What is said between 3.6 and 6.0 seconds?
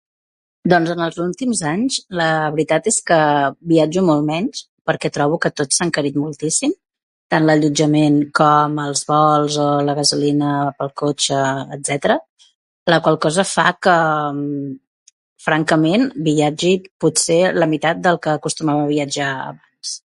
viatjo molt menys, perquè trobo que tot s'ha